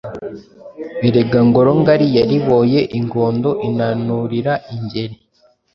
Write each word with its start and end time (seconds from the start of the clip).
Erega 1.07 1.39
ngoro 1.47 1.71
ngari 1.79 2.05
yariboye 2.17 2.79
ingondo 2.97 3.49
inanurira 3.67 4.53
ingeri 4.75 5.15